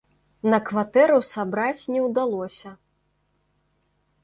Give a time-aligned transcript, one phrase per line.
[0.53, 2.69] На кватэру сабраць не ўдалося.